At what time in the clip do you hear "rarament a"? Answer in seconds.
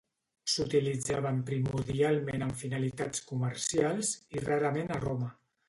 4.51-5.03